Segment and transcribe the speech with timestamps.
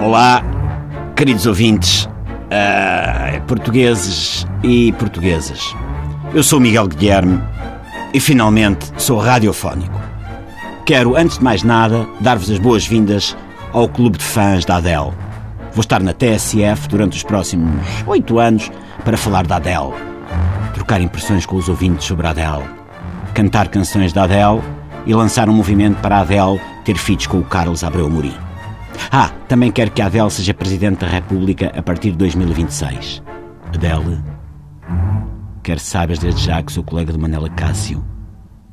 [0.00, 0.44] Olá,
[1.16, 5.74] queridos ouvintes, uh, portugueses e portuguesas.
[6.34, 7.42] Eu sou Miguel Guilherme
[8.12, 9.98] e finalmente sou radiofónico.
[10.84, 13.34] Quero, antes de mais nada, dar-vos as boas-vindas
[13.72, 15.12] ao clube de fãs da Adele.
[15.72, 18.70] Vou estar na TSF durante os próximos oito anos
[19.02, 19.94] para falar da Adele,
[20.74, 22.68] trocar impressões com os ouvintes sobre a Adele,
[23.32, 24.62] cantar canções da Adele
[25.06, 28.45] e lançar um movimento para a Adele ter feats com o Carlos Abreu Mourim.
[29.10, 33.22] Ah, também quero que a Adele seja Presidente da República a partir de 2026.
[33.74, 34.18] Adele,
[35.62, 38.04] quero que saibas desde já que sou colega do Manela Cássio.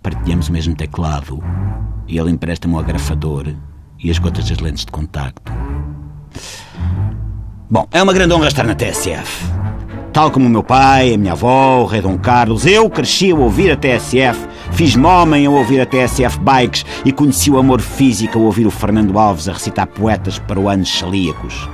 [0.02, 1.44] Partilhamos o mesmo teclado
[2.08, 3.48] e ele empresta-me o agrafador
[4.04, 5.52] e as gotas das lentes de contacto.
[7.70, 9.46] Bom, é uma grande honra estar na TSF.
[10.12, 13.36] Tal como o meu pai, a minha avó, o rei Dom Carlos, eu cresci a
[13.36, 18.40] ouvir a TSF, fiz-me homem a ouvir a TSF Bikes e conheci o amor físico
[18.40, 21.70] a ouvir o Fernando Alves a recitar poetas para o anos celíacos.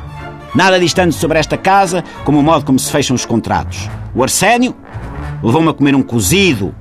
[0.54, 3.90] Nada distante sobre esta casa, como o modo como se fecham os contratos.
[4.14, 4.76] O Arsénio
[5.42, 6.76] levou-me a comer um cozido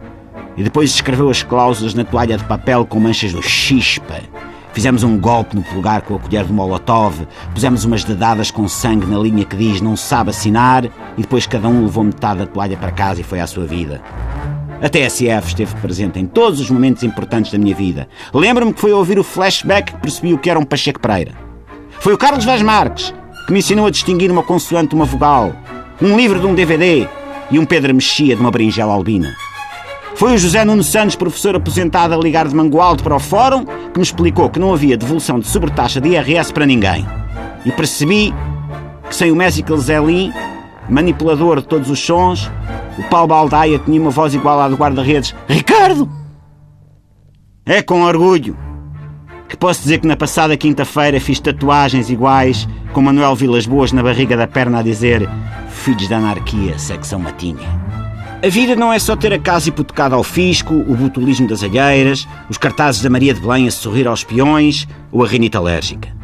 [0.56, 4.20] e depois escreveu as cláusulas na toalha de papel com manchas do chispa.
[4.72, 9.06] Fizemos um golpe no polegar com a colher de Molotov, pusemos umas dedadas com sangue
[9.06, 12.76] na linha que diz não sabe assinar e depois cada um levou metade da toalha
[12.76, 14.00] para casa e foi à sua vida.
[14.80, 18.08] A TSF esteve presente em todos os momentos importantes da minha vida.
[18.32, 21.32] Lembro-me que foi ouvir o flashback que percebi o que era um Pacheco Pereira.
[21.98, 23.12] Foi o Carlos Vaz Marques
[23.48, 25.52] que me ensinou a distinguir uma consoante de uma vogal,
[26.02, 27.08] um livro de um DVD
[27.50, 29.34] e um Pedro Mexia de uma berinjela albina.
[30.14, 33.64] Foi o José Nuno Santos, professor aposentado a ligar de Mango Alto para o Fórum,
[33.64, 37.06] que me explicou que não havia devolução de sobretaxa de IRS para ninguém.
[37.64, 38.34] E percebi
[39.08, 40.30] que sem o Messi Zelin,
[40.88, 42.50] manipulador de todos os sons,
[42.98, 45.34] o Paulo Baldaia tinha uma voz igual à do guarda-redes.
[45.48, 46.10] Ricardo!
[47.64, 48.56] É com orgulho
[49.48, 54.02] que posso dizer que na passada quinta-feira fiz tatuagens iguais com Manuel Vilas Boas na
[54.02, 55.28] barriga da perna a dizer
[55.70, 57.66] Filhos da Anarquia, secção matinha.
[58.42, 62.26] A vida não é só ter a casa hipotecada ao fisco, o botulismo das alheiras,
[62.48, 66.17] os cartazes da Maria de Belém a sorrir aos peões ou a rinite alérgica.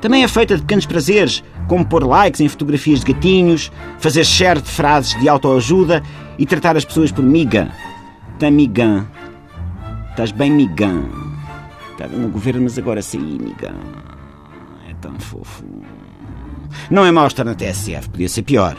[0.00, 4.60] Também é feita de pequenos prazeres, como pôr likes em fotografias de gatinhos, fazer share
[4.60, 6.02] de frases de autoajuda
[6.38, 7.70] e tratar as pessoas por miga.
[8.38, 9.06] Tá migã.
[10.10, 11.02] Estás bem migã.
[11.92, 13.74] Estava no governo, mas agora saí, migã.
[14.88, 15.64] É tão fofo.
[16.90, 18.76] Não é mau estar na TSF, podia ser pior.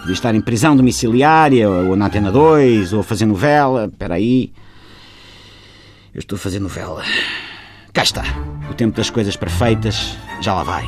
[0.00, 3.86] Podia estar em prisão domiciliária, ou na Antena 2, ou a fazer novela.
[3.86, 4.52] Espera aí.
[6.14, 7.02] Eu estou a fazer novela.
[7.94, 8.24] Cá está.
[8.70, 10.84] O tempo das coisas perfeitas já lá vai.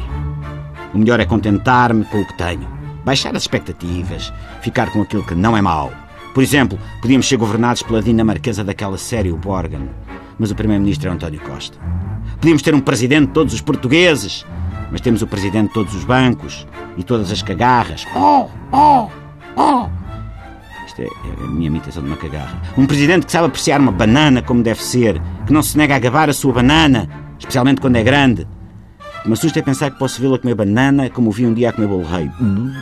[0.93, 2.69] O melhor é contentar-me com o que tenho.
[3.05, 4.31] Baixar as expectativas.
[4.61, 5.91] Ficar com aquilo que não é mau.
[6.35, 9.89] Por exemplo, podíamos ser governados pela dinamarquesa daquela série, o Borgen.
[10.39, 11.79] Mas o primeiro-ministro é António Costa.
[12.39, 14.45] Podíamos ter um presidente de todos os portugueses
[14.91, 16.67] mas temos o presidente de todos os bancos
[16.97, 18.07] e todas as cagarras.
[18.15, 19.09] Oh, oh,
[19.57, 19.89] oh!
[20.87, 22.61] Isto é, é a minha imitação de uma cagarra.
[22.77, 25.99] Um presidente que sabe apreciar uma banana como deve ser, que não se nega a
[25.99, 27.09] gabar a sua banana,
[27.39, 28.47] especialmente quando é grande.
[29.25, 31.73] Me assusta é pensar que posso vê-lo a comer banana como vi um dia a
[31.73, 32.31] comer bolo rei.
[32.39, 32.73] Não,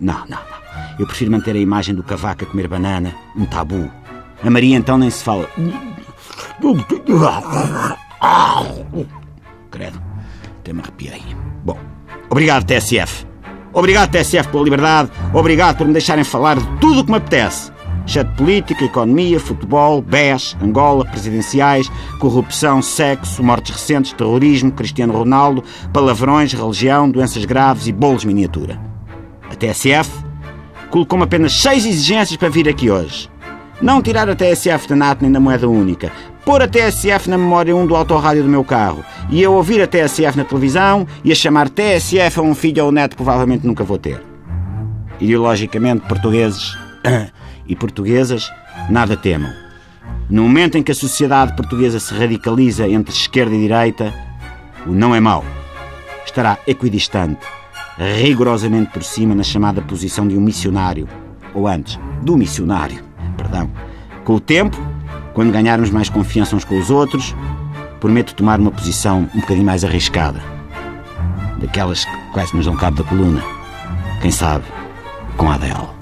[0.00, 0.38] não, não.
[0.98, 3.90] Eu prefiro manter a imagem do cavaco a comer banana, um tabu.
[4.44, 5.48] A Maria então nem se fala.
[9.70, 10.00] Credo.
[10.60, 11.22] Até me arrepiei.
[11.64, 11.78] Bom,
[12.30, 13.26] obrigado, TSF.
[13.72, 15.10] Obrigado, TSF, pela liberdade.
[15.34, 17.70] Obrigado por me deixarem falar de tudo o que me apetece.
[18.06, 21.90] Exceto política, economia, futebol, BES, Angola, presidenciais,
[22.20, 28.80] corrupção, sexo, mortes recentes, terrorismo, Cristiano Ronaldo, palavrões, religião, doenças graves e bolos miniatura.
[29.50, 30.10] A TSF
[30.88, 33.28] colocou-me apenas seis exigências para vir aqui hoje.
[33.82, 36.10] Não tirar a TSF da NAT nem da moeda única.
[36.44, 39.04] Pôr a TSF na memória 1 do autorrádio do meu carro.
[39.28, 42.92] E eu ouvir a TSF na televisão e a chamar TSF a um filho ou
[42.92, 44.22] neto provavelmente nunca vou ter.
[45.20, 46.76] Ideologicamente, portugueses
[47.68, 48.50] e portuguesas
[48.90, 49.52] nada temam.
[50.28, 54.14] No momento em que a sociedade portuguesa se radicaliza entre esquerda e direita,
[54.86, 55.44] o não é mau.
[56.24, 57.46] Estará equidistante,
[57.98, 61.08] rigorosamente por cima na chamada posição de um missionário,
[61.54, 63.70] ou antes, do missionário perdão.
[64.24, 64.76] Com o tempo,
[65.34, 67.34] quando ganharmos mais confiança uns com os outros,
[68.00, 70.40] prometo tomar uma posição um bocadinho mais arriscada.
[71.60, 73.42] Daquelas que quase nos dão cabo da coluna.
[74.20, 74.64] Quem sabe,
[75.36, 75.96] com a Adele.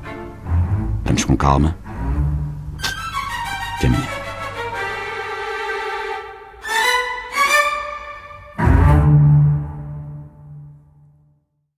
[1.05, 1.84] Vamos com calma.